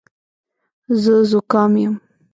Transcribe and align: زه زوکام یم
زه 1.01 1.13
زوکام 1.29 1.73
یم 1.83 1.95